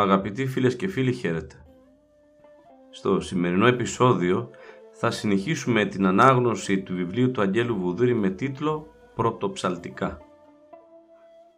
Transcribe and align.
Αγαπητοί 0.00 0.46
φίλες 0.46 0.76
και 0.76 0.88
φίλοι 0.88 1.12
χαίρετε. 1.12 1.64
Στο 2.90 3.20
σημερινό 3.20 3.66
επεισόδιο 3.66 4.50
θα 4.92 5.10
συνεχίσουμε 5.10 5.84
την 5.84 6.06
ανάγνωση 6.06 6.82
του 6.82 6.94
βιβλίου 6.94 7.30
του 7.30 7.40
Αγγέλου 7.40 7.76
Βουδούρη 7.76 8.14
με 8.14 8.30
τίτλο 8.30 8.86
«Πρωτοψαλτικά». 9.14 10.18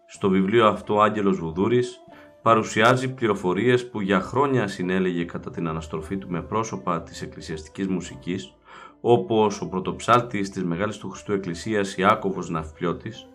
Στο 0.07 0.29
βιβλίο 0.29 0.67
αυτό 0.67 0.95
ο 0.95 1.03
Άγγελος 1.03 1.39
Βουδούρης 1.39 2.01
παρουσιάζει 2.43 3.15
πληροφορίες 3.15 3.91
που 3.91 4.01
για 4.01 4.21
χρόνια 4.21 4.67
συνέλεγε 4.67 5.25
κατά 5.25 5.51
την 5.51 5.69
αναστροφή 5.69 6.17
του 6.17 6.31
με 6.31 6.43
πρόσωπα 6.43 7.03
της 7.03 7.23
εκκλησιαστικής 7.23 7.89
μουσικής, 7.89 8.55
όπως 9.01 9.61
ο 9.61 9.69
πρωτοψάλτης 9.69 10.51
της 10.51 10.65
Μεγάλης 10.65 10.99
του 10.99 11.11
Χριστού 11.11 11.33
Εκκλησίας 11.33 11.97
Ιάκωβος 11.97 12.49
Ναυπλιώτης, 12.49 13.30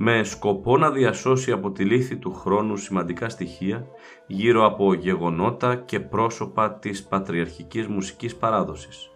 με 0.00 0.22
σκοπό 0.22 0.76
να 0.76 0.90
διασώσει 0.90 1.52
από 1.52 1.70
τη 1.70 1.84
λύθη 1.84 2.16
του 2.16 2.32
χρόνου 2.32 2.76
σημαντικά 2.76 3.28
στοιχεία 3.28 3.86
γύρω 4.26 4.66
από 4.66 4.94
γεγονότα 4.94 5.76
και 5.76 6.00
πρόσωπα 6.00 6.72
της 6.74 7.04
πατριαρχικής 7.04 7.86
μουσικής 7.86 8.36
παράδοσης. 8.36 9.10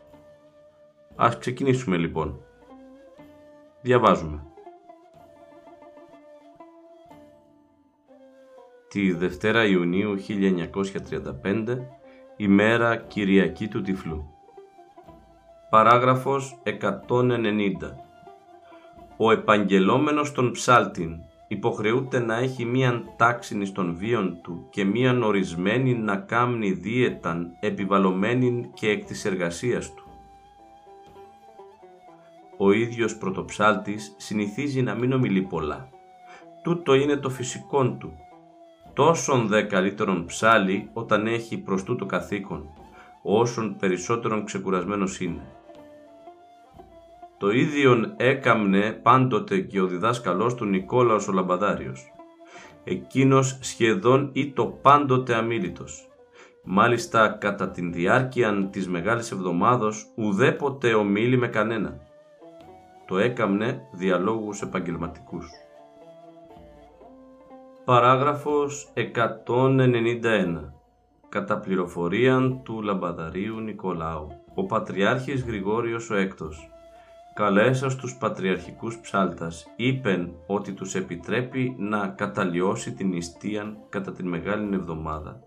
Ας 1.16 1.38
ξεκινήσουμε 1.38 1.96
λοιπόν. 1.96 2.40
Διαβάζουμε. 3.82 4.44
Τη 8.88 9.12
Δευτέρα 9.12 9.64
Ιουνίου 9.64 10.16
1935, 11.44 11.78
ημέρα 12.36 12.96
Κυριακή 12.96 13.68
του 13.68 13.82
Τυφλού. 13.82 14.24
Παράγραφος 15.70 16.62
190. 16.64 18.10
Ο 19.24 19.30
επαγγελόμενος 19.30 20.32
των 20.32 20.50
ψάλτην 20.52 21.20
υποχρεούται 21.48 22.18
να 22.18 22.36
έχει 22.36 22.64
μίαν 22.64 23.04
τάξιν 23.16 23.66
στον 23.66 23.96
βίον 23.96 24.38
του 24.42 24.66
και 24.70 24.84
μίαν 24.84 25.22
ορισμένη 25.22 25.94
να 25.94 26.16
κάμνει 26.16 26.70
δίαιταν 26.70 27.56
επιβαλωμένη 27.60 28.70
και 28.74 28.88
εκ 28.88 29.04
της 29.04 29.24
εργασίας 29.24 29.94
του 29.94 30.02
ο 32.56 32.72
ίδιος 32.72 33.16
πρωτοψάλτης 33.16 34.14
συνηθίζει 34.16 34.82
να 34.82 34.94
μην 34.94 35.12
ομιλεί 35.12 35.42
πολλά. 35.42 35.88
Τούτο 36.62 36.94
είναι 36.94 37.16
το 37.16 37.30
φυσικό 37.30 37.90
του. 37.90 38.12
Τόσον 38.94 39.46
δε 39.46 39.62
καλύτερον 39.62 40.26
ψάλει 40.26 40.90
όταν 40.92 41.26
έχει 41.26 41.58
προς 41.58 41.82
τούτο 41.82 42.06
καθήκον, 42.06 42.68
όσον 43.22 43.76
περισσότερον 43.76 44.44
ξεκουρασμένος 44.44 45.20
είναι. 45.20 45.61
Το 47.42 47.50
ίδιον 47.50 48.14
έκαμνε 48.16 48.92
πάντοτε 49.02 49.60
και 49.60 49.80
ο 49.80 49.86
διδάσκαλός 49.86 50.54
του 50.54 50.64
Νικόλαος 50.64 51.28
ο 51.28 51.32
Λαμπαδάριος. 51.32 52.12
Εκείνος 52.84 53.58
σχεδόν 53.60 54.30
ή 54.32 54.52
το 54.52 54.66
πάντοτε 54.66 55.34
αμήλυτος. 55.34 56.08
Μάλιστα 56.64 57.28
κατά 57.28 57.70
την 57.70 57.92
διάρκεια 57.92 58.68
της 58.72 58.88
Μεγάλης 58.88 59.30
Εβδομάδος 59.30 60.06
ουδέποτε 60.16 60.94
ομίλη 60.94 61.36
με 61.36 61.48
κανένα 61.48 61.98
το 63.06 63.18
έκαμνε 63.18 63.80
διαλόγους 63.92 64.62
επαγγελματικούς. 64.62 65.46
Παράγραφος 67.84 68.92
191 68.94 70.72
Κατά 71.28 71.58
πληροφορίαν 71.58 72.60
του 72.62 72.82
Λαμπαδαρίου 72.82 73.60
Νικολάου, 73.60 74.28
ο 74.54 74.66
Πατριάρχης 74.66 75.44
Γρηγόριος 75.44 76.10
ο 76.10 76.14
Έκτος, 76.14 76.71
καλέσα 77.34 77.90
στους 77.90 78.16
πατριαρχικούς 78.16 78.98
ψάλτας, 78.98 79.66
είπεν 79.76 80.32
ότι 80.46 80.72
τους 80.72 80.94
επιτρέπει 80.94 81.74
να 81.78 82.08
καταλιώσει 82.08 82.92
την 82.92 83.08
νηστείαν 83.08 83.76
κατά 83.88 84.12
την 84.12 84.28
Μεγάλη 84.28 84.74
Εβδομάδα, 84.74 85.40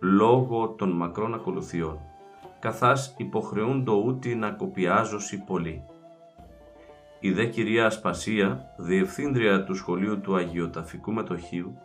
λόγω 0.00 0.68
των 0.68 0.90
μακρών 0.90 1.34
ακολουθιών, 1.34 1.98
καθάς 2.60 3.14
υποχρεούν 3.18 3.84
το 3.84 3.92
ούτι 3.92 4.34
να 4.34 4.50
κοπιάζωση 4.50 5.44
πολύ. 5.44 5.82
Η 7.20 7.32
δε 7.32 7.46
κυρία 7.46 7.86
Ασπασία, 7.86 8.74
διευθύντρια 8.76 9.64
του 9.64 9.74
σχολείου 9.74 10.20
του 10.20 10.36
Αγιοταφικού 10.36 11.12
Μετοχείου, 11.12 11.78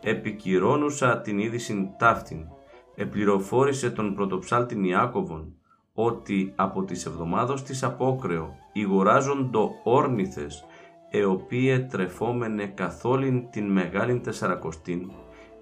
επικυρώνουσα 0.00 1.20
την 1.20 1.38
είδηση 1.38 1.94
ταύτην, 1.98 2.46
επληροφόρησε 2.94 3.90
τον 3.90 4.14
πρωτοψάλτην 4.14 4.84
Ιάκωβον, 4.84 5.56
ότι 5.94 6.52
από 6.56 6.84
τις 6.84 7.06
εβδομάδος 7.06 7.62
της 7.62 7.82
απόκρεο 7.82 8.54
ηγοράζοντο 8.72 9.70
όρνηθες, 9.84 10.64
εοπίε 11.10 11.78
τρεφόμενε 11.78 12.66
καθόλην 12.66 13.50
την 13.50 13.70
Μεγάλην 13.70 14.22
Τεσσαρακοστήν, 14.22 15.10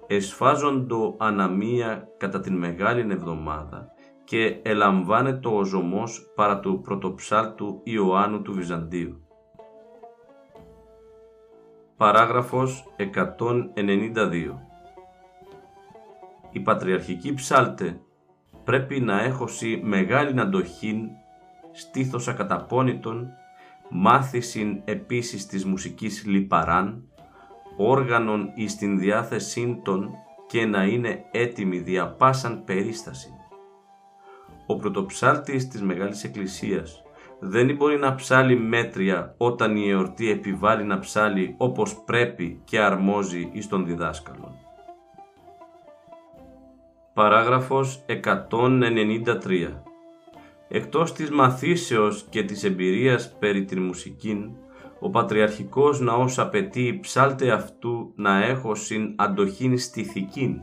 εσφάζοντο 0.07 1.15
αναμία 1.19 2.07
κατά 2.17 2.39
την 2.39 2.57
Μεγάλην 2.57 3.11
Εβδομάδα, 3.11 3.87
και 4.23 4.59
ελαμβάνεται 4.63 5.47
ο 5.47 5.63
ζωμός 5.63 6.31
παρά 6.35 6.59
του 6.59 6.81
πρωτοψάλτου 6.81 7.81
Ιωάννου 7.83 8.41
του 8.41 8.53
Βυζαντίου. 8.53 9.25
Παράγραφος 11.97 12.93
192 12.97 14.57
Η 16.51 16.59
πατριαρχική 16.59 17.33
ψάλτε 17.33 18.01
πρέπει 18.63 18.99
να 18.99 19.21
έχωση 19.21 19.81
μεγάλη 19.83 20.39
αντοχήν, 20.39 21.09
στήθος 21.71 22.27
ακαταπώνητον, 22.27 23.27
μάθησιν 23.89 24.81
επίσης 24.85 25.45
της 25.45 25.65
μουσικής 25.65 26.25
λιπαράν, 26.25 27.03
όργανον 27.77 28.51
εις 28.55 28.75
την 28.75 28.99
διάθεσήν 28.99 29.83
των 29.83 30.09
και 30.47 30.65
να 30.65 30.83
είναι 30.83 31.23
έτοιμη 31.31 31.77
δια 31.77 32.07
πάσαν 32.07 32.63
περίσταση 32.63 33.35
ο 34.71 34.75
πρωτοψάλτης 34.75 35.67
της 35.67 35.81
Μεγάλης 35.81 36.23
Εκκλησίας 36.23 37.03
δεν 37.39 37.75
μπορεί 37.75 37.97
να 37.97 38.15
ψάλει 38.15 38.55
μέτρια 38.59 39.33
όταν 39.37 39.75
η 39.75 39.89
εορτή 39.89 40.29
επιβάλλει 40.29 40.83
να 40.83 40.99
ψάλει 40.99 41.55
όπως 41.57 42.03
πρέπει 42.05 42.61
και 42.63 42.79
αρμόζει 42.79 43.49
εις 43.51 43.67
τον 43.67 43.85
διδάσκαλο. 43.85 44.55
Παράγραφος 47.13 48.05
193 48.07 49.81
Εκτός 50.67 51.13
της 51.13 51.29
μαθήσεως 51.29 52.25
και 52.29 52.43
της 52.43 52.63
εμπειρίας 52.63 53.35
περί 53.39 53.65
την 53.65 53.81
μουσικήν, 53.81 54.49
ο 54.99 55.09
Πατριαρχικός 55.09 55.99
Ναός 55.99 56.39
απαιτεί 56.39 56.99
ψάλτε 57.01 57.51
αυτού 57.51 58.13
να 58.15 58.43
έχω 58.43 58.75
συν 58.75 59.15
αντοχήν 59.17 59.77
στηθικήν, 59.77 60.55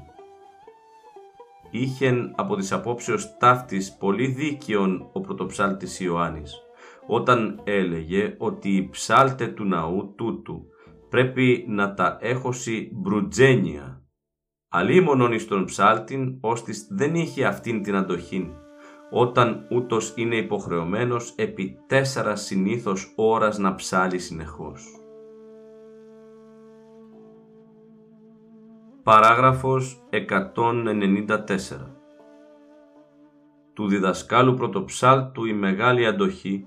είχεν 1.71 2.33
από 2.37 2.57
τις 2.57 2.73
απόψεως 2.73 3.37
ταύτης 3.39 3.97
πολύ 3.97 4.27
δίκαιον 4.27 5.09
ο 5.13 5.21
πρωτοψάλτης 5.21 6.01
Ιωάννης, 6.01 6.55
όταν 7.07 7.61
έλεγε 7.65 8.35
ότι 8.39 8.69
οι 8.77 8.89
ψάλτε 8.89 9.47
του 9.47 9.65
ναού 9.65 10.15
τούτου 10.17 10.63
πρέπει 11.09 11.65
να 11.69 11.95
τα 11.95 12.19
έχωση 12.21 12.91
μπρουτζένια. 12.93 14.03
Αλίμονον 14.71 15.33
εις 15.33 15.47
τον 15.47 15.65
ψάλτην, 15.65 16.39
ώστις 16.41 16.87
δεν 16.91 17.15
είχε 17.15 17.45
αυτήν 17.45 17.83
την 17.83 17.95
αντοχήν, 17.95 18.51
όταν 19.11 19.67
ούτως 19.71 20.13
είναι 20.17 20.37
υποχρεωμένος 20.37 21.33
επί 21.37 21.79
τέσσερα 21.87 22.37
συνήθως 22.37 23.13
ώρας 23.17 23.59
να 23.59 23.75
ψάλει 23.75 24.19
συνεχώς. 24.19 24.87
Παράγραφος 29.03 30.07
194 30.11 31.95
Του 33.73 33.89
διδασκάλου 33.89 34.55
πρωτοψάλτου 34.55 35.45
η 35.45 35.53
μεγάλη 35.53 36.07
αντοχή 36.07 36.67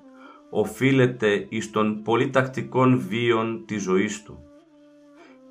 οφείλεται 0.49 1.45
εις 1.49 1.71
των 1.71 2.01
πολυτακτικών 2.03 2.99
βίων 2.99 3.65
της 3.65 3.81
ζωής 3.81 4.23
του. 4.23 4.50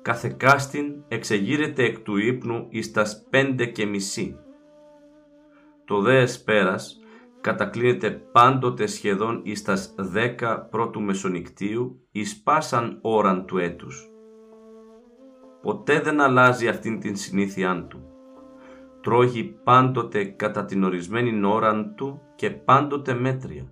Κάθε 0.01 0.29
κάστην 0.29 1.03
εξεγείρεται 1.07 1.83
εκ 1.83 1.99
του 1.99 2.17
ύπνου 2.17 2.67
εις 2.69 2.91
τας 2.91 3.27
πέντε 3.29 3.65
και 3.65 3.85
μισή. 3.85 4.35
Το 5.85 6.01
δε 6.01 6.19
εσπέρας 6.19 6.99
κατακλίνεται 7.41 8.09
πάντοτε 8.11 8.85
σχεδόν 8.85 9.41
εις 9.43 9.61
τας 9.61 9.93
δέκα 9.97 10.61
πρώτου 10.61 11.01
μεσονικτίου 11.01 12.07
εις 12.11 12.41
πάσαν 12.43 12.99
ώραν 13.01 13.45
του 13.45 13.57
έτους. 13.57 14.09
Ποτέ 15.61 15.99
δεν 15.99 16.21
αλλάζει 16.21 16.67
αυτήν 16.67 16.99
την 16.99 17.15
συνήθειάν 17.15 17.87
του. 17.87 18.05
Τρώγει 19.01 19.43
πάντοτε 19.43 20.23
κατά 20.23 20.65
την 20.65 20.83
ορισμένη 20.83 21.45
ώραν 21.45 21.95
του 21.95 22.21
και 22.35 22.49
πάντοτε 22.49 23.13
μέτρια 23.13 23.71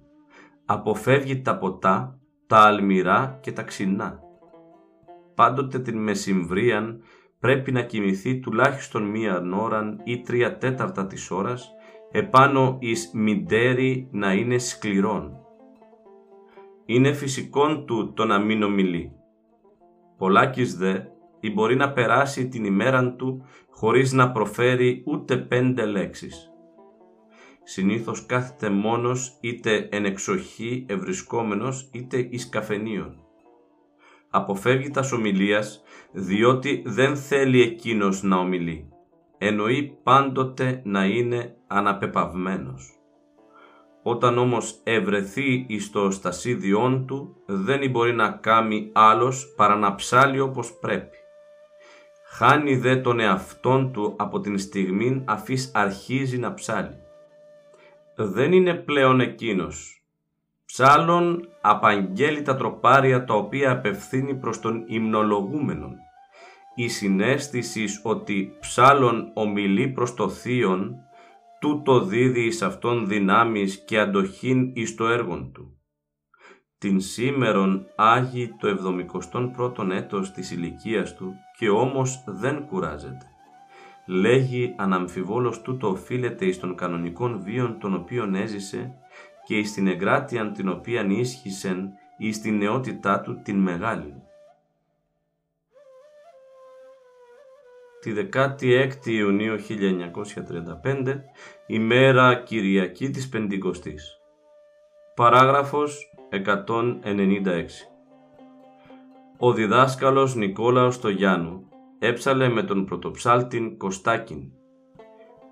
αποφεύγει 0.72 1.42
τα 1.42 1.58
ποτά, 1.58 2.20
τα 2.48 2.58
αλμυρά 2.58 3.38
και 3.42 3.52
τα 3.52 3.64
ξινά. 3.64 4.20
Πάντοτε 5.39 5.80
την 5.80 5.97
μεσημβρίαν 5.97 7.01
πρέπει 7.39 7.71
να 7.71 7.81
κοιμηθεί 7.81 8.39
τουλάχιστον 8.39 9.03
μία 9.03 9.44
ώραν 9.59 10.01
ή 10.03 10.21
τρία 10.21 10.57
τέταρτα 10.57 11.06
της 11.06 11.31
ώρας, 11.31 11.71
επάνω 12.12 12.77
εις 12.80 13.12
μητέρι 13.13 14.09
να 14.12 14.33
είναι 14.33 14.57
σκληρόν. 14.57 15.31
Είναι 16.86 17.13
φυσικόν 17.13 17.86
του 17.86 18.13
το 18.13 18.25
να 18.25 18.39
μην 18.39 18.63
ομιλεί. 18.63 19.12
Πολλάκις 20.18 20.77
δε 20.77 21.00
ή 21.39 21.51
μπορεί 21.51 21.75
να 21.75 21.91
περάσει 21.91 22.47
την 22.47 22.63
ημέραν 22.63 23.18
του 23.18 23.45
χωρίς 23.69 24.13
να 24.13 24.31
προφέρει 24.31 25.03
ούτε 25.06 25.38
πέντε 25.38 25.86
λέξεις 25.86 26.50
συνήθως 27.63 28.25
κάθεται 28.25 28.69
μόνος 28.69 29.38
είτε 29.41 29.88
εν 29.91 30.06
εξοχή 30.06 30.86
ευρισκόμενος 30.89 31.89
είτε 31.91 32.27
εις 32.30 32.50
καφενείων. 32.50 33.29
Αποφεύγει 34.30 34.90
τας 34.90 35.12
ομιλίας 35.12 35.84
διότι 36.12 36.84
δεν 36.86 37.16
θέλει 37.16 37.62
εκείνος 37.62 38.24
να 38.24 38.38
ομιλεί. 38.38 38.90
Εννοεί 39.38 39.98
πάντοτε 40.04 40.81
να 40.86 41.06
είναι 41.06 41.56
αναπεπαυμένος. 41.68 42.94
Όταν 44.04 44.38
όμως 44.38 44.80
ευρεθεί 44.84 45.66
εις 45.68 45.92
το 45.92 46.12
στασίδιόν 46.12 47.06
του, 47.06 47.36
δεν 47.46 47.90
μπορεί 47.90 48.14
να 48.14 48.30
κάνει 48.30 48.92
άλλος 48.94 49.54
παρά 49.56 49.76
να 49.76 49.96
ψάλει 49.96 50.40
όπως 50.40 50.78
πρέπει. 50.80 51.18
Χάνει 52.32 52.75
δε 52.75 52.96
τον 52.96 53.20
εαυτόν 53.20 53.92
του 53.92 54.16
από 54.18 54.40
την 54.40 54.58
στιγμή 54.58 55.24
αφής 55.25 55.72
αρχίζει 55.74 56.38
να 56.38 56.54
ψάλει 56.54 57.08
δεν 58.25 58.52
είναι 58.54 58.74
πλέον 58.74 59.20
εκείνος. 59.20 59.99
Ψάλλον 60.71 61.48
απαγγέλει 61.62 62.42
τα 62.42 62.56
τροπάρια 62.56 63.24
τα 63.24 63.33
οποία 63.33 63.71
απευθύνει 63.71 64.36
προς 64.36 64.60
τον 64.60 64.83
υμνολογούμενον. 64.88 65.95
Η 66.75 66.88
συνέστηση 66.88 67.86
ότι 68.04 68.57
ψάλλον 68.60 69.31
ομιλεί 69.33 69.88
προς 69.88 70.13
το 70.13 70.30
θείον, 70.30 70.95
τούτο 71.60 72.01
δίδει 72.01 72.45
εις 72.45 72.62
αυτόν 72.62 73.07
δυνάμεις 73.07 73.83
και 73.86 74.00
αντοχήν 74.00 74.71
εις 74.74 74.95
το 74.95 75.07
έργον 75.07 75.51
του. 75.51 75.80
Την 76.77 77.00
σήμερον 77.00 77.86
άγει 77.95 78.56
το 78.60 78.68
71ο 78.68 79.92
έτος 79.92 80.31
της 80.31 80.51
ηλικίας 80.51 81.15
του 81.15 81.33
και 81.57 81.69
όμως 81.69 82.24
δεν 82.25 82.65
κουράζεται 82.65 83.30
λέγει 84.10 84.74
αναμφιβόλως 84.77 85.62
τούτο 85.62 85.89
οφείλεται 85.89 86.45
εις 86.45 86.60
των 86.60 86.75
κανονικών 86.75 87.42
βίων 87.44 87.80
των 87.80 87.94
οποίων 87.94 88.36
έζησε 88.36 88.94
και 89.50 89.57
εις 89.57 89.74
την 89.74 89.88
εγκράτεια 89.88 90.51
την 90.51 90.69
οποία 90.69 91.06
ίσχυσεν 91.10 91.90
εις 92.18 92.42
την 92.42 92.57
νεότητά 92.57 93.22
του 93.22 93.42
την 93.44 93.57
μεγάλη. 93.60 94.13
Τη 98.00 98.13
16η 98.34 99.06
Ιουνίου 99.06 99.56
1935, 100.84 101.16
ημέρα 101.68 102.36
Κυριακή 102.36 103.10
της 103.10 103.30
Πεντηκοστής. 103.30 104.18
Παράγραφος 105.16 106.12
196 106.30 107.66
Ο 109.38 109.54
διδάσκαλος 109.54 110.36
Νικόλαος 110.36 110.96
Στογιάννου 110.96 111.69
έψαλε 112.00 112.50
με 112.50 112.63
τον 112.63 112.86
πρωτοψάλτην 112.86 113.78
Κωστάκιν, 113.78 114.51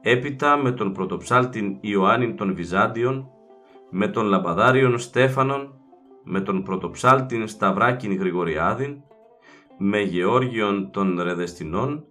έπειτα 0.01 0.57
με 0.57 0.71
τον 0.71 0.93
πρωτοψάλτην 0.93 1.77
Ιωάννην 1.81 2.35
τον 2.35 2.55
Βυζάντιον, 2.55 3.31
με 3.89 4.07
τον 4.07 4.25
Λαμπαδάριον 4.25 4.99
Στέφανον, 4.99 5.73
με 6.23 6.41
τον 6.41 6.63
πρωτοψάλτην 6.63 7.47
Σταυράκιν 7.47 8.17
Γρηγοριάδην, 8.17 9.01
με 9.77 9.99
Γεώργιον 9.99 10.91
τον 10.91 11.21
Ραιδεστηνόν 11.21 12.05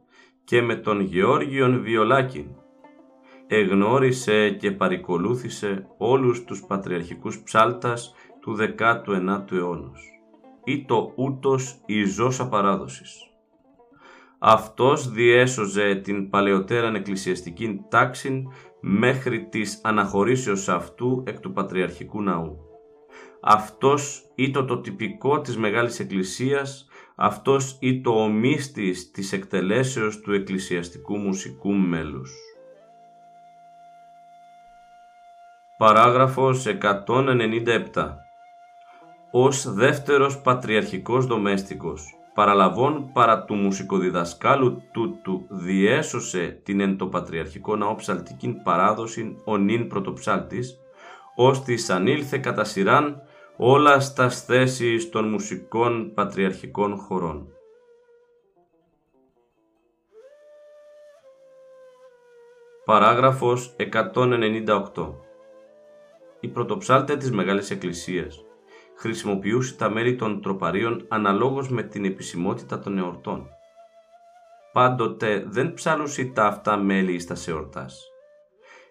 και 0.45 0.63
με 0.63 0.75
τον 0.75 1.01
Γεώργιον 1.01 1.83
Βιολάκιν. 1.83 2.47
Εγνώρισε 3.47 4.51
και 4.51 4.71
παρηκολούθησε 4.71 5.87
όλους 5.99 6.45
τους 6.45 6.65
πατριαρχικούς 6.67 7.43
ψάλτας 7.43 8.15
του 8.41 8.57
19ου 8.57 9.53
αιώνος. 9.53 10.01
Ή 10.65 10.85
το 10.85 11.13
ούτως 11.17 11.81
η 11.87 12.05
ζώσα 12.05 12.49
παράδοσης. 12.49 13.27
Αυτός 14.39 15.11
διέσωζε 15.11 15.95
την 15.95 16.31
παλαιότεραν 16.31 16.95
εκκλησιαστική 16.95 17.85
τάξη 17.89 18.47
μέχρι 18.89 19.49
της 19.49 19.81
αναχωρήσεως 19.83 20.69
αυτού 20.69 21.23
εκ 21.27 21.41
του 21.41 21.53
Πατριαρχικού 21.53 22.23
Ναού. 22.23 22.59
Αυτός 23.41 24.31
ήταν 24.35 24.67
το 24.67 24.81
τυπικό 24.81 25.41
της 25.41 25.57
Μεγάλης 25.57 26.01
Εκκλησίας, 26.01 26.87
αυτός 27.17 27.77
ήταν 27.81 28.03
το 28.03 28.23
ομίστης 28.23 29.11
της 29.11 29.33
εκτελέσεως 29.33 30.21
του 30.21 30.33
εκκλησιαστικού 30.33 31.17
μουσικού 31.17 31.73
μέλους. 31.73 32.33
Παράγραφος 35.79 36.67
197 36.67 38.17
Ως 39.31 39.73
δεύτερος 39.73 40.41
πατριαρχικός 40.41 41.27
δομέστικος 41.27 42.17
παραλαβών 42.37 43.11
παρά 43.13 43.45
του 43.45 43.55
μουσικοδιδασκάλου 43.55 44.83
τούτου 44.93 45.47
διέσωσε 45.49 46.61
την 46.63 46.81
εν 46.81 46.97
το 46.97 47.07
πατριαρχικό 47.07 47.77
ναό 47.77 47.95
ψαλτικήν 47.95 48.63
παράδοση 48.63 49.37
ο 49.45 49.57
νυν 49.57 49.89
πρωτοψάλτης, 49.89 50.81
ώστις 51.35 51.91
ανήλθε 51.91 52.39
κατά 52.39 52.65
σειράν 52.65 53.23
όλα 53.57 54.01
στα 54.01 54.31
θέσεις 54.31 55.11
των 55.11 55.29
μουσικών 55.29 56.13
πατριαρχικών 56.15 56.97
χωρών. 56.97 57.49
Παράγραφος 62.85 63.77
198 63.77 65.15
Οι 66.41 66.49
πρωτοψάλτες 66.49 67.17
της 67.17 67.31
Μεγάλης 67.31 67.71
Εκκλησίας 67.71 68.46
χρησιμοποιούσε 68.97 69.77
τα 69.77 69.91
μέρη 69.91 70.17
των 70.17 70.41
τροπαρίων 70.41 71.05
αναλόγως 71.09 71.69
με 71.69 71.83
την 71.83 72.05
επισημότητα 72.05 72.79
των 72.79 72.99
εορτών. 72.99 73.47
Πάντοτε 74.73 75.45
δεν 75.49 75.75
ψάλουσε 75.75 76.25
τα 76.25 76.47
αυτά 76.47 76.77
μέλη 76.77 77.13
εις 77.13 77.27
τα 77.27 77.37
εορτάς. 77.47 78.01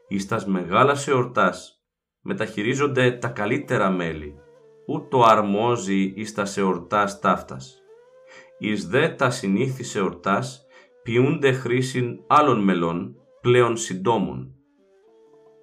Εις 0.08 0.28
τας 0.28 0.46
μεγάλας 0.46 1.08
εορτάς 1.08 1.80
μεταχειρίζονται 2.22 3.12
τα 3.12 3.28
καλύτερα 3.28 3.90
μέλη, 3.90 4.36
ούτω 4.88 5.24
αρμόζει 5.24 6.14
εις 6.16 6.34
τα 6.34 6.48
εορτάς 6.56 7.20
ταύτας. 7.20 7.82
Εις 8.58 8.88
δε 8.88 9.10
τα 9.10 9.30
συνήθισε 9.30 10.00
εορτάς 10.00 10.66
ποιούνται 11.04 11.52
χρήσιν 11.52 12.20
άλλων 12.28 12.64
μελών 12.64 13.16
πλέον 13.42 13.78
συντόμων, 13.78 14.55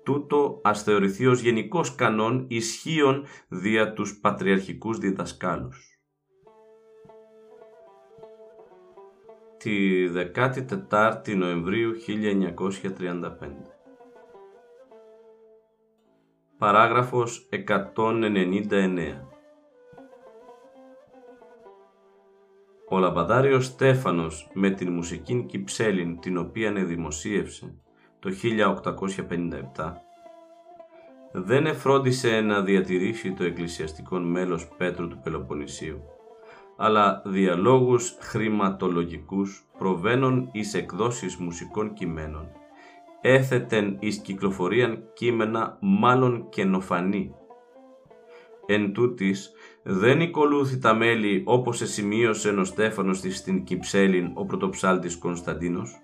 τούτο 0.03 0.61
ας 0.63 0.83
θεωρηθεί 0.83 1.27
ως 1.27 1.41
γενικός 1.41 1.95
κανόν 1.95 2.45
ισχύων 2.49 3.25
δια 3.49 3.93
τους 3.93 4.19
πατριαρχικούς 4.21 4.99
διδασκάλους. 4.99 5.87
Τη 9.59 10.09
14η 10.09 11.37
Νοεμβρίου 11.37 11.93
1935 11.93 13.73
Παράγραφος 16.59 17.49
199 17.51 19.27
Ο 22.89 22.99
Λαμπαδάριος 22.99 23.65
Στέφανος 23.65 24.51
με 24.55 24.71
την 24.71 24.93
μουσική 24.93 25.45
Κυψέλιν 25.49 26.21
την 26.21 26.37
οποία 26.37 26.73
δημοσίευσε 26.73 27.83
το 28.23 28.31
1857 29.77 29.93
δεν 31.33 31.67
εφρόντισε 31.67 32.41
να 32.41 32.61
διατηρήσει 32.61 33.33
το 33.33 33.45
εκκλησιαστικό 33.45 34.19
μέλος 34.19 34.69
Πέτρου 34.77 35.09
του 35.09 35.21
Πελοποννησίου, 35.23 36.03
αλλά 36.77 37.23
διαλόγους 37.25 38.17
χρηματολογικούς 38.21 39.67
προβαίνουν 39.79 40.49
εις 40.53 40.75
εκδόσεις 40.75 41.37
μουσικών 41.37 41.93
κειμένων, 41.93 42.49
έθετεν 43.21 43.97
εις 44.01 44.17
κυκλοφορίαν 44.19 45.05
κείμενα 45.15 45.79
μάλλον 45.81 46.49
καινοφανή. 46.49 47.35
Εν 48.67 48.93
τούτης, 48.93 49.53
δεν 49.83 50.21
οικολούθη 50.21 50.79
τα 50.79 50.95
μέλη 50.95 51.43
όπως 51.47 51.81
εσημείωσε 51.81 52.49
ο 52.49 52.65
Στέφανος 52.65 53.21
της 53.21 53.37
στην 53.37 53.65
Κυψέλην 53.65 54.31
ο 54.35 54.45
πρωτοψάλτης 54.45 55.17
Κωνσταντίνος, 55.17 56.01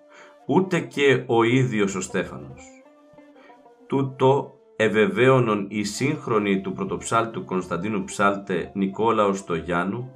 ούτε 0.49 0.81
και 0.81 1.25
ο 1.27 1.43
ίδιος 1.43 1.95
ο 1.95 2.01
Στέφανος. 2.01 2.63
Τούτο 3.87 4.55
ευεβαίωνον 4.77 5.67
η 5.71 5.85
σύγχρονη 5.85 6.61
του 6.61 6.73
πρωτοψάλτου 6.73 7.45
Κωνσταντίνου 7.45 8.05
ψάλτε 8.05 8.71
Νικόλαος 8.75 9.45
το 9.45 9.55
Γιάννου, 9.55 10.11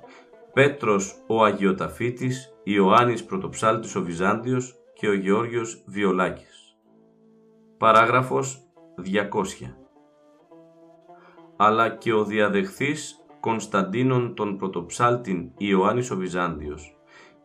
Πέτρος 0.53 1.15
ο 1.27 1.45
Αγιοταφίτης, 1.45 2.55
Ιωάννης 2.62 3.25
πρωτοψάλτης 3.25 3.95
ο 3.95 4.03
Βυζάντιος 4.03 4.75
και 4.95 5.09
ο 5.09 5.15
Γεώργιος 5.15 5.83
Βιολάκης. 5.87 6.77
Παράγραφος 7.79 8.62
200 8.97 9.77
αλλά 11.57 11.89
και 11.89 12.12
ο 12.12 12.25
διαδεχθής 12.25 13.25
Κωνσταντίνων 13.41 14.35
τον 14.35 14.57
πρωτοψάλτην 14.57 15.51
Ιωάννης 15.59 16.11
ο 16.11 16.17
Βυζάντιος 16.17 16.97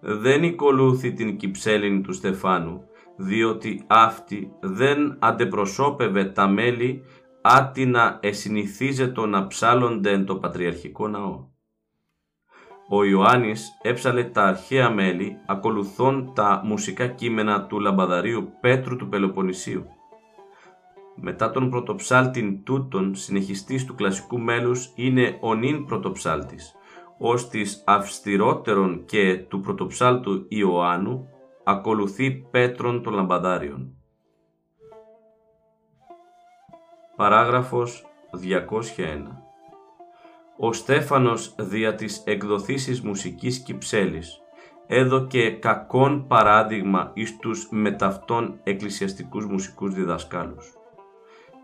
δεν 0.10 0.44
οικολούθη 0.44 1.14
την 1.14 1.38
κυψέλην 1.38 2.04
του 2.04 2.14
Στεφάνου 2.14 2.82
διότι 3.16 3.84
αυτή 3.88 4.52
δεν 4.60 5.18
αντεπροσώπευε 5.20 6.26
τα 6.26 6.48
μέλη 6.48 7.04
άτινα 7.42 8.20
εσυνηθίζετο 8.22 9.26
να 9.26 9.48
ψάλλονται 9.48 10.12
εν 10.12 10.26
το 10.26 10.36
Πατριαρχικό 10.36 11.08
Ναό. 11.08 11.46
Ο 12.90 13.04
Ιωάννης 13.04 13.70
έψαλε 13.82 14.24
τα 14.24 14.44
αρχαία 14.44 14.90
μέλη 14.90 15.38
ακολουθών 15.46 16.32
τα 16.36 16.62
μουσικά 16.66 17.08
κείμενα 17.08 17.66
του 17.66 17.80
λαμπαδαρίου 17.80 18.50
Πέτρου 18.62 18.96
του 18.96 19.10
Πελοποννησίου. 19.10 19.86
Μετά 21.16 21.52
τον 21.52 21.70
πρωτοψάλτην 21.70 22.64
τούτον 22.64 23.16
συνεχιστής 23.16 23.86
του 23.86 23.96
κλασικού 23.96 24.40
μέλους 24.40 24.92
είναι 24.96 25.38
ο 25.42 25.56
νυν 25.56 25.86
πρωτοψάλτης, 25.86 26.76
ως 27.18 27.50
της 27.50 27.84
αυστηρότερον 27.86 29.06
και 29.06 29.38
του 29.38 29.60
πρωτοψάλτου 29.60 30.46
Ιωάννου 30.48 31.28
ακολουθεί 31.64 32.32
Πέτρον 32.32 33.04
των 33.04 33.14
Λαμπαδάριων. 33.14 33.96
Παράγραφος 37.16 38.06
201 38.32 38.72
Ο 40.58 40.74
Στέφανος 40.74 41.56
δια 41.60 41.96
της 41.96 42.24
εκδοθήσεις 42.26 43.02
μουσικής 43.02 43.60
Κυψέλης 43.60 44.42
έδωκε 44.88 45.50
κακόν 45.50 46.28
παράδειγμα 46.28 47.12
εις 47.14 47.38
τους 47.38 47.68
μεταυτών 47.72 48.60
εκκλησιαστικούς 48.64 49.46
μουσικούς 49.46 49.94
διδασκάλους. 49.94 50.74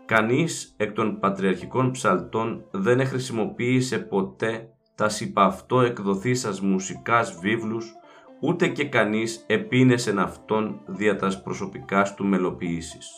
Κανείς 0.04 0.74
εκ 0.76 0.92
των 0.92 1.18
πατριαρχικών 1.18 1.90
ψαλτών 1.90 2.64
δεν 2.70 3.00
εχρησιμοποίησε 3.00 3.98
ποτέ 3.98 4.73
τας 4.94 5.14
συμπαυτό 5.14 5.80
εκδοθήσας 5.80 6.60
μουσικάς 6.60 7.38
βίβλους 7.40 7.94
ούτε 8.40 8.68
και 8.68 8.88
κανείς 8.88 9.44
επίνεσεν 9.46 10.18
αυτόν 10.18 10.80
δια 10.86 11.16
τας 11.16 11.42
προσωπικάς 11.42 12.14
του 12.14 12.24
μελοποιήσεις. 12.24 13.12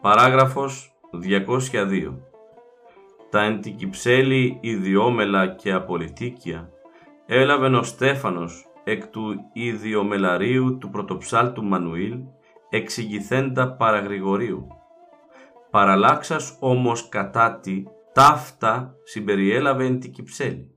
Παράγραφος 0.00 0.96
202 1.12 2.14
Τα 3.30 3.42
εντικυψέλη 3.42 4.58
ιδιόμελα 4.60 5.46
και 5.46 5.72
απολυτίκια 5.72 6.70
έλαβεν 7.26 7.74
ο 7.74 7.82
Στέφανος 7.82 8.66
εκ 8.84 9.06
του 9.06 9.50
ιδιομελαρίου 9.52 10.78
του 10.78 10.90
πρωτοψάλτου 10.90 11.64
Μανουήλ 11.64 12.18
εξηγηθέντα 12.70 13.72
παραγρηγορίου. 13.72 14.66
Παραλάξας 15.76 16.56
όμως 16.60 17.08
κατά 17.08 17.58
τη 17.58 17.82
ταύτα 18.12 18.94
συμπεριέλαβε 19.04 19.84
εν 19.84 20.00
τη 20.00 20.08
Κυψέλη. 20.08 20.70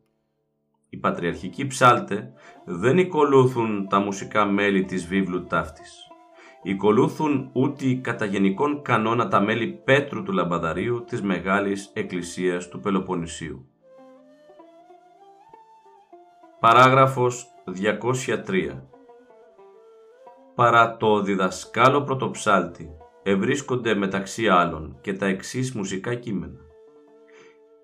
Οι 0.90 0.98
πατριαρχικοί 0.98 1.68
ψάλτε 1.68 2.34
δεν 2.66 2.98
οικολούθουν 2.98 3.88
τα 3.90 4.00
μουσικά 4.00 4.46
μέλη 4.46 4.86
της 4.86 5.08
βίβλου 5.08 5.46
ταύτης. 5.46 5.98
Οικολούθουν 6.64 7.50
ούτε 7.54 7.94
κατά 7.94 8.26
γενικών 8.26 8.82
κανόνα 8.82 9.28
τα 9.28 9.40
μέλη 9.40 9.68
Πέτρου 9.68 10.24
του 10.24 10.32
Λαμπαδαρίου 10.32 11.04
της 11.04 11.22
Μεγάλης 11.22 11.92
Εκκλησίας 11.94 12.68
του 12.68 12.80
Πελοποννησίου. 12.80 13.70
Παράγραφος 16.60 17.48
203 17.66 18.84
Παρά 20.56 20.98
το 20.98 21.22
διδασκάλο 21.22 22.02
πρωτοψάλτη 22.02 22.99
ευρίσκονται 23.24 23.96
μεταξύ 23.96 24.48
άλλων 24.48 24.98
και 25.02 25.14
τα 25.14 25.26
εξής 25.26 25.74
μουσικά 25.74 26.16
κείμενα 26.16 26.68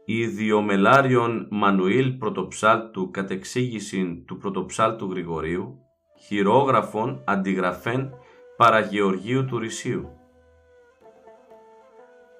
ιδιομελάριον 0.06 1.48
Μανουήλ 1.51 2.12
πρωτοψάλτου 2.12 3.12
κατεξήγησιν 3.12 4.25
του 4.25 4.38
πρωτοψάλτου 4.38 5.12
Γρηγορίου, 5.12 5.80
χειρόγραφον 6.27 7.22
αντιγραφέν 7.25 8.13
Παραγεωργίου 8.58 9.46
του 9.46 9.60
Ρησίου. 9.60 10.10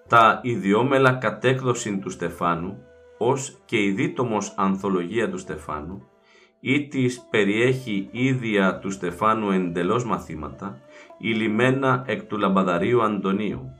Τα 0.08 0.40
ιδιόμελα 0.44 1.14
κατέκδοσιν 1.14 2.02
του 2.02 2.10
Στεφάνου, 2.10 2.78
ως 3.18 3.58
και 3.66 3.84
η 3.84 3.92
δίτομος 3.92 4.54
ανθολογία 4.58 5.30
του 5.30 5.38
Στεφάνου, 5.38 6.04
ή 6.60 6.88
της 6.88 7.22
περιέχει 7.30 8.10
ίδια 8.12 8.80
του 8.80 8.92
Στεφάνου 8.92 9.52
εντελώς 9.52 10.06
μαθήματα, 10.06 10.80
ηλιμένα 11.18 12.04
εκ 12.08 12.24
του 12.24 12.38
λαμπαδαρίου 12.38 13.04
Αντωνίου, 13.04 13.72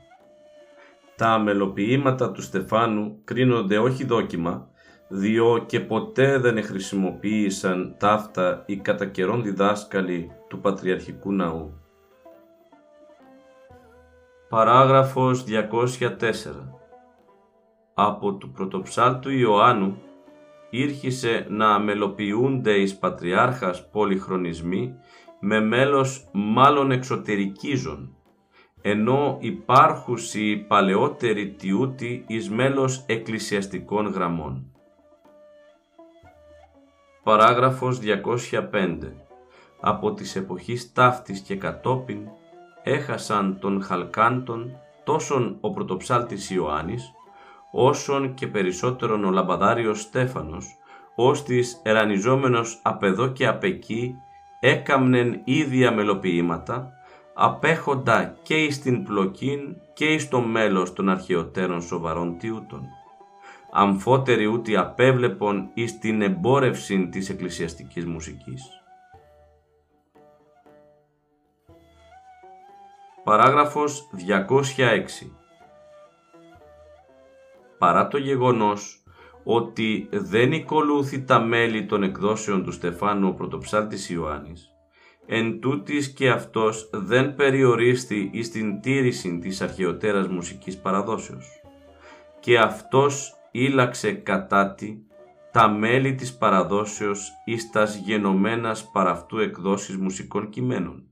τα 1.16 1.38
μελοποιήματα 1.38 2.32
του 2.32 2.42
Στεφάνου 2.42 3.20
κρίνονται 3.24 3.78
όχι 3.78 4.04
δόκιμα, 4.04 4.68
διό 5.08 5.64
και 5.66 5.80
ποτέ 5.80 6.38
δεν 6.38 6.64
χρησιμοποίησαν 6.64 7.94
ταύτα 7.98 8.62
οι 8.66 8.76
κατά 8.76 9.06
καιρόν 9.06 9.42
διδάσκαλοι 9.42 10.30
του 10.48 10.60
Πατριαρχικού 10.60 11.32
Ναού. 11.32 11.80
Παράγραφος 14.48 15.44
204 15.48 16.20
Από 17.94 18.32
του 18.32 18.50
πρωτοψάλτου 18.50 19.30
Ιωάννου 19.30 19.98
ήρχισε 20.70 21.46
να 21.48 21.78
μελοποιούνται 21.78 22.72
εις 22.72 22.98
Πατριάρχας 22.98 23.88
πολυχρονισμοί 23.90 24.94
με 25.40 25.60
μέλος 25.60 26.28
μάλλον 26.32 26.90
εξωτερικίζων, 26.90 28.16
ενώ 28.82 29.36
υπάρχουσι 29.40 30.56
παλαιότεροι 30.56 31.48
τιούτη 31.50 32.24
εις 32.26 32.50
μέλος 32.50 33.04
εκκλησιαστικών 33.06 34.06
γραμμών. 34.06 34.70
Παράγραφος 37.22 37.98
205 37.98 39.12
Από 39.80 40.12
τις 40.12 40.36
εποχής 40.36 40.92
ταύτης 40.92 41.40
και 41.40 41.56
κατόπιν 41.56 42.18
έχασαν 42.82 43.58
τον 43.60 43.82
Χαλκάντον 43.82 44.78
τόσον 45.04 45.56
ο 45.60 45.70
πρωτοψάλτης 45.70 46.50
Ιωάννης, 46.50 47.12
όσον 47.72 48.34
και 48.34 48.46
περισσότερον 48.46 49.24
ο 49.24 49.30
λαμπαδάριος 49.30 50.00
Στέφανος, 50.00 50.76
ώστις 51.14 51.80
ερανιζόμενος 51.84 52.80
απ' 52.82 53.02
εδώ 53.02 53.28
και 53.28 53.46
απ' 53.46 53.64
εκεί 53.64 54.14
έκαμνεν 54.68 55.40
ίδια 55.44 55.92
μελοποιήματα, 55.92 56.92
απέχοντα 57.34 58.36
και 58.42 58.54
εις 58.54 58.80
την 58.80 59.04
πλοκήν 59.04 59.76
και 59.94 60.04
εις 60.04 60.28
το 60.28 60.40
μέλος 60.40 60.92
των 60.92 61.08
αρχαιοτέρων 61.08 61.82
σοβαρών 61.82 62.38
τιούτων. 62.38 62.88
Αμφότεροι 63.72 64.46
ούτε 64.46 64.78
απέβλεπον 64.78 65.70
εις 65.74 65.98
την 65.98 66.22
εμπόρευση 66.22 67.08
της 67.08 67.28
εκκλησιαστικής 67.28 68.06
μουσικής. 68.06 68.62
Παράγραφος 73.24 74.08
206 74.12 75.30
Παρά 77.78 78.08
το 78.08 78.18
γεγονός 78.18 79.02
ότι 79.48 80.08
δεν 80.10 80.52
οικολούθη 80.52 81.22
τα 81.22 81.40
μέλη 81.40 81.86
των 81.86 82.02
εκδόσεων 82.02 82.64
του 82.64 82.72
Στεφάνου 82.72 83.28
ο 83.28 83.32
πρωτοψάλτης 83.32 84.10
Ιωάννης, 84.10 84.70
Εν 85.26 85.60
τούτης 85.60 86.12
και 86.12 86.30
αυτός 86.30 86.90
δεν 86.92 87.34
περιορίστη 87.34 88.30
εις 88.32 88.50
την 88.50 88.80
τήρηση 88.80 89.38
της 89.38 89.60
αρχαιοτέρας 89.60 90.28
μουσικής 90.28 90.78
παραδόσεως. 90.78 91.46
Και 92.40 92.58
αυτός 92.58 93.34
ήλαξε 93.50 94.12
κατά 94.12 94.74
τη 94.74 94.96
τα 95.52 95.68
μέλη 95.68 96.14
της 96.14 96.36
παραδόσεως 96.36 97.32
εις 97.44 97.70
τας 97.70 97.96
γενομένας 97.96 98.90
παραυτού 98.90 99.38
εκδόσεις 99.38 99.96
μουσικών 99.96 100.50
κειμένων. 100.50 101.02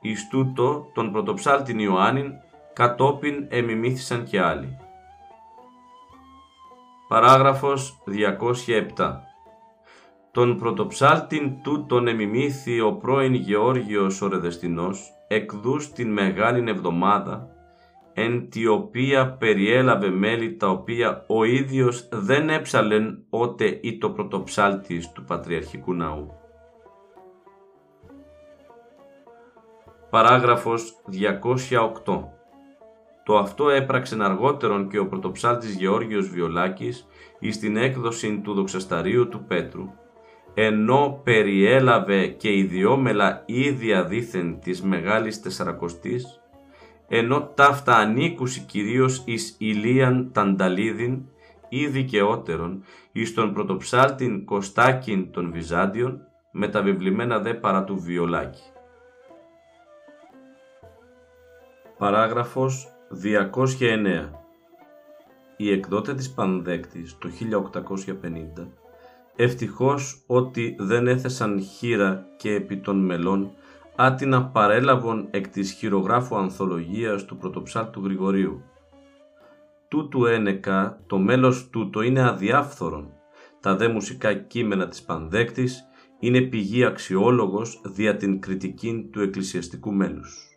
Εις 0.00 0.28
τούτο 0.28 0.90
τον 0.94 1.12
πρωτοψάλτην 1.12 1.78
Ιωάννην 1.78 2.32
κατόπιν 2.72 3.46
εμιμήθησαν 3.48 4.24
και 4.24 4.40
άλλοι. 4.40 4.76
Παράγραφος 7.12 8.02
207 8.96 9.16
Τον 10.30 10.58
πρωτοψάλτην 10.58 11.62
τούτον 11.62 12.08
εμιμήθη 12.08 12.80
ο 12.80 12.92
πρώην 12.92 13.34
Γεώργιος 13.34 14.22
ο 14.22 14.28
Ρεδεστινός 14.28 15.10
εκδούς 15.28 15.92
την 15.92 16.12
Μεγάλην 16.12 16.68
Εβδομάδα 16.68 17.48
εν 18.12 18.48
τη 18.48 18.66
οποία 18.66 19.36
περιέλαβε 19.36 20.08
μέλη 20.08 20.56
τα 20.56 20.68
οποία 20.68 21.24
ο 21.28 21.44
ίδιος 21.44 22.08
δεν 22.12 22.48
έψαλεν 22.48 23.24
ότε 23.30 23.78
ή 23.82 23.98
το 23.98 24.10
πρωτοψάλτης 24.10 25.12
του 25.12 25.24
Πατριαρχικού 25.24 25.94
Ναού. 25.94 26.30
Παράγραφος 30.10 30.94
208 32.04 32.41
Το 33.24 33.38
αυτό 33.38 33.68
έπραξε 33.68 34.16
αργότερον 34.20 34.88
και 34.88 34.98
ο 34.98 35.06
πρωτοψάλτης 35.06 35.74
Γεώργιος 35.74 36.28
Βιολάκης 36.28 37.06
εις 37.38 37.58
την 37.58 37.76
έκδοση 37.76 38.40
του 38.44 38.54
δοξασταρίου 38.54 39.28
του 39.28 39.44
Πέτρου, 39.44 39.88
ενώ 40.54 41.20
περιέλαβε 41.24 42.26
και 42.26 42.56
ιδιόμελα 42.56 43.42
ίδια 43.46 44.04
δήθεν 44.04 44.60
της 44.60 44.82
Μεγάλης 44.82 45.40
Τεσσαρακοστής, 45.40 46.40
ενώ 47.08 47.52
ταύτα 47.54 47.96
ανήκουσι 47.96 48.60
κυρίως 48.60 49.22
εις 49.24 49.56
Ηλίαν 49.58 50.30
Τανταλίδιν 50.32 51.22
ή 51.68 51.86
δικαιότερον 51.86 52.84
εις 53.12 53.34
τον 53.34 53.52
πρωτοψάλτην 53.52 54.44
Κωστάκιν 54.44 55.32
των 55.32 55.52
Βυζάντιων, 55.52 56.20
με 56.52 56.68
τα 56.68 56.82
βιβλημένα 56.82 57.38
δε 57.38 57.54
παρά 57.54 57.84
του 57.84 57.98
Βιολάκη. 57.98 58.62
Παράγραφος 61.98 62.91
209 63.12 64.30
Η 65.56 65.70
εκδότε 65.70 66.14
της 66.14 66.30
Πανδέκτης 66.30 67.18
το 67.18 67.28
1850 67.28 68.68
ευτυχώς 69.36 70.22
ότι 70.26 70.76
δεν 70.78 71.06
έθεσαν 71.06 71.60
χείρα 71.60 72.26
και 72.36 72.54
επί 72.54 72.76
των 72.76 73.04
μελών 73.04 73.50
άτινα 73.96 74.44
παρέλαβον 74.44 75.28
εκ 75.30 75.48
της 75.48 75.72
χειρογράφου 75.72 76.36
ανθολογίας 76.36 77.24
του 77.24 77.36
πρωτοψάλτου 77.36 78.04
Γρηγορίου. 78.04 78.62
Τούτου 79.88 80.26
ένεκα 80.26 81.00
το 81.06 81.18
μέλος 81.18 81.70
τούτο 81.70 82.02
είναι 82.02 82.22
αδιάφθορον. 82.22 83.12
Τα 83.60 83.76
δε 83.76 83.88
μουσικά 83.88 84.34
κείμενα 84.34 84.88
της 84.88 85.02
Πανδέκτης 85.02 85.84
είναι 86.18 86.40
πηγή 86.40 86.84
αξιόλογος 86.84 87.80
δια 87.84 88.16
την 88.16 88.40
κριτική 88.40 89.08
του 89.12 89.20
εκκλησιαστικού 89.20 89.92
μέλους. 89.92 90.51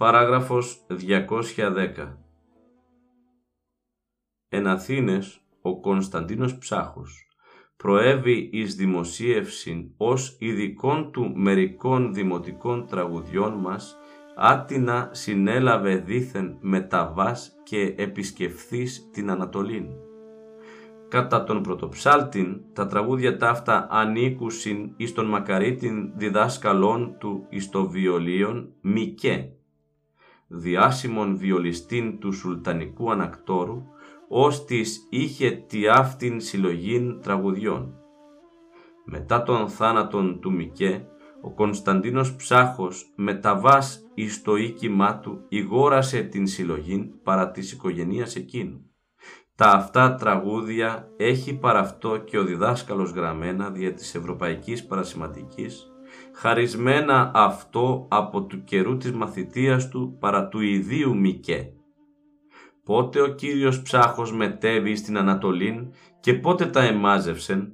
Παράγραφος 0.00 0.86
210 0.88 2.16
Εν 4.48 4.66
Αθήνες, 4.66 5.40
ο 5.62 5.80
Κωνσταντίνος 5.80 6.58
Ψάχος 6.58 7.26
προέβη 7.76 8.50
εις 8.52 8.74
δημοσίευσιν 8.74 9.90
ως 9.96 10.36
ειδικών 10.38 11.12
του 11.12 11.32
μερικών 11.36 12.14
δημοτικών 12.14 12.86
τραγουδιών 12.86 13.52
μας 13.52 13.96
άτινα 14.36 15.08
συνέλαβε 15.12 15.96
δήθεν 15.96 16.56
μεταβάς 16.60 17.52
και 17.62 17.94
επισκεφθείς 17.96 19.10
την 19.12 19.30
Ανατολήν. 19.30 19.86
Κατά 21.08 21.44
τον 21.44 21.62
πρωτοψάλτην, 21.62 22.60
τα 22.72 22.86
τραγούδια 22.86 23.36
ταύτα 23.36 23.86
ανήκουσιν 23.90 24.92
εις 24.96 25.12
τον 25.12 25.26
μακαρίτην 25.26 26.12
διδάσκαλών 26.16 27.16
του 27.18 27.46
εις 27.48 27.70
το 27.70 27.88
βιολίον 27.88 28.72
Μικέ, 28.80 29.54
διάσημον 30.50 31.36
βιολιστήν 31.36 32.18
του 32.18 32.32
Σουλτανικού 32.32 33.10
Ανακτόρου, 33.10 33.82
ως 34.28 34.64
της 34.64 35.06
είχε 35.10 35.50
τη 35.50 35.88
αυτήν 35.88 36.40
συλλογήν 36.40 37.20
τραγουδιών. 37.20 37.94
Μετά 39.04 39.42
τον 39.42 39.68
θάνατον 39.68 40.40
του 40.40 40.52
Μικέ, 40.52 41.06
ο 41.42 41.50
Κωνσταντίνος 41.50 42.36
Ψάχος 42.36 43.12
μεταβάς 43.16 44.10
εις 44.14 44.42
το 44.42 44.56
οίκημά 44.56 45.18
του 45.18 45.44
ηγόρασε 45.48 46.22
την 46.22 46.46
συλλογήν 46.46 47.22
παρά 47.22 47.50
της 47.50 47.72
οικογενείας 47.72 48.36
εκείνου. 48.36 48.84
Τα 49.54 49.70
αυτά 49.70 50.14
τραγούδια 50.14 51.08
έχει 51.16 51.58
παραυτό 51.58 52.16
και 52.16 52.38
ο 52.38 52.44
διδάσκαλος 52.44 53.10
γραμμένα 53.10 53.70
δια 53.70 53.94
της 53.94 54.14
Ευρωπαϊκής 54.14 54.86
Παρασηματικής, 54.86 55.89
χαρισμένα 56.32 57.30
αυτό 57.34 58.06
από 58.10 58.42
του 58.42 58.64
καιρού 58.64 58.96
της 58.96 59.12
μαθητείας 59.12 59.88
του 59.88 60.16
παρά 60.20 60.48
του 60.48 60.60
ιδίου 60.60 61.16
Μικέ 61.16 61.74
πότε 62.90 63.20
ο 63.20 63.26
Κύριος 63.26 63.82
ψάχος 63.82 64.32
μετέβη 64.32 64.96
στην 64.96 65.18
Ανατολήν 65.18 65.92
και 66.20 66.34
πότε 66.34 66.66
τα 66.66 66.82
εμάζευσεν, 66.82 67.72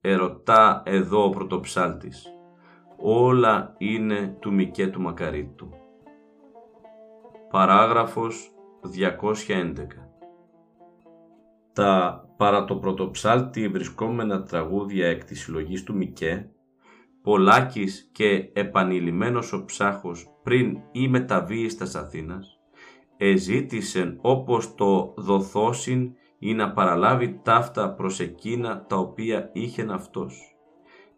ερωτά 0.00 0.82
εδώ 0.86 1.24
ο 1.24 1.30
πρωτοψάλτης. 1.30 2.26
Όλα 2.96 3.74
είναι 3.78 4.36
του 4.40 4.52
Μικέ 4.52 4.86
του 4.86 5.00
Μακαρίτου. 5.00 5.68
Παράγραφος 7.50 8.52
211 8.82 9.74
Τα 11.72 12.24
παρά 12.36 12.64
το 12.64 12.76
πρωτοψάλτη 12.76 13.68
βρισκόμενα 13.68 14.42
τραγούδια 14.42 15.06
εκ 15.06 15.24
της 15.24 15.40
συλλογής 15.40 15.82
του 15.82 15.94
Μικέ, 15.94 16.50
Πολάκης 17.24 18.08
και 18.12 18.50
επανειλημμένος 18.52 19.52
ο 19.52 19.64
ψάχος 19.64 20.30
πριν 20.42 20.78
ή 20.92 21.08
μεταβεί 21.08 21.68
στα 21.68 22.00
Αθήνας, 22.00 22.58
εζήτησεν 23.16 24.18
όπως 24.20 24.74
το 24.74 25.14
δοθώσιν 25.16 26.12
ή 26.38 26.54
να 26.54 26.72
παραλάβει 26.72 27.40
ταύτα 27.42 27.94
προς 27.94 28.20
εκείνα 28.20 28.86
τα 28.86 28.96
οποία 28.96 29.50
είχεν 29.52 29.90
αυτός. 29.90 30.56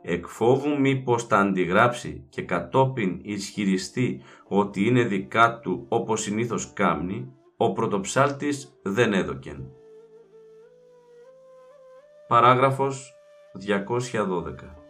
Εκφόβου 0.03 0.81
μήπως 0.81 1.27
τα 1.27 1.39
αντιγράψει 1.39 2.27
και 2.29 2.43
κατόπιν 2.43 3.21
ισχυριστεί 3.23 4.21
ότι 4.49 4.87
είναι 4.87 5.03
δικά 5.03 5.61
του 5.61 5.87
όπως 5.89 6.23
συνήθως 6.23 6.73
κάμνει, 6.73 7.33
ο 7.57 7.73
πρωτοψάλτης 7.73 8.79
δεν 8.83 9.13
έδωκεν. 9.13 9.71
Παράγραφος 12.29 13.15
212 13.53 14.86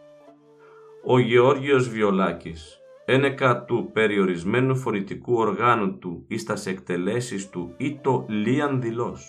Ο 1.09 1.19
Γεώργιος 1.19 1.89
Βιολάκης 1.89 2.79
ένεκα 3.05 3.65
του 3.65 3.91
περιορισμένου 3.93 4.77
φορητικού 4.77 5.35
οργάνου 5.35 5.99
του 5.99 6.25
ή 6.29 6.39
στας 6.39 6.67
εκτελέσεις 6.67 7.51
του 7.51 7.75
ή 7.77 7.99
το 8.03 8.25
λίαν 8.29 8.81
δηλός. 8.81 9.29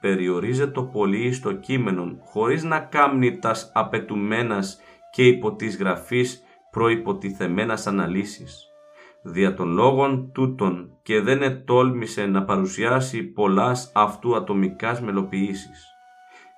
Περιορίζεται 0.00 0.70
το 0.70 0.84
πολύ 0.84 1.32
στο 1.32 1.52
κείμενο 1.52 2.18
χωρίς 2.24 2.62
να 2.62 2.80
κάμνει 2.80 3.38
τας 3.38 3.70
απαιτουμένας 3.74 4.80
και 5.10 5.26
υπό 5.26 5.54
της 5.54 5.76
γραφής 5.76 6.42
προϋποτιθεμένας 6.70 7.86
αναλύσεις. 7.86 8.66
Δια 9.22 9.54
των 9.54 9.68
λόγων 9.72 10.30
τούτων 10.32 10.98
και 11.02 11.20
δεν 11.20 11.42
ετόλμησε 11.42 12.26
να 12.26 12.44
παρουσιάσει 12.44 13.22
πολλάς 13.22 13.92
αυτού 13.94 14.36
ατομικάς 14.36 15.00
μελοποιήσεις. 15.00 15.86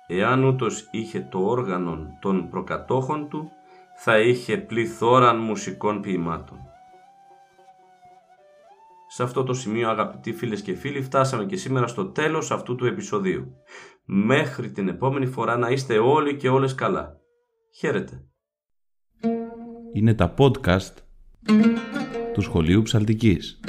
Εάν 0.07 0.43
ούτως 0.43 0.87
είχε 0.91 1.27
το 1.31 1.39
όργανο 1.39 2.07
των 2.21 2.49
προκατόχων 2.49 3.29
του, 3.29 3.51
θα 3.97 4.19
είχε 4.19 4.57
πληθώραν 4.57 5.37
μουσικών 5.37 6.01
ποιημάτων. 6.01 6.57
Σε 9.07 9.23
αυτό 9.23 9.43
το 9.43 9.53
σημείο 9.53 9.89
αγαπητοί 9.89 10.33
φίλες 10.33 10.61
και 10.61 10.73
φίλοι 10.73 11.01
φτάσαμε 11.01 11.45
και 11.45 11.55
σήμερα 11.55 11.87
στο 11.87 12.05
τέλος 12.05 12.51
αυτού 12.51 12.75
του 12.75 12.85
επεισοδίου. 12.85 13.51
Μέχρι 14.05 14.71
την 14.71 14.87
επόμενη 14.87 15.25
φορά 15.25 15.57
να 15.57 15.69
είστε 15.69 15.97
όλοι 15.97 16.35
και 16.35 16.49
όλες 16.49 16.75
καλά. 16.75 17.19
Χαίρετε. 17.77 18.25
Είναι 19.93 20.13
τα 20.13 20.33
podcast 20.37 20.93
του 22.33 22.41
Σχολείου 22.41 22.81
Ψαλτικής. 22.81 23.59